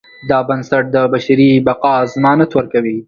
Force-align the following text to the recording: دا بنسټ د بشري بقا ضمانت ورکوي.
دا 0.29 0.39
بنسټ 0.47 0.83
د 0.95 0.97
بشري 1.13 1.49
بقا 1.67 1.95
ضمانت 2.13 2.51
ورکوي. 2.53 2.97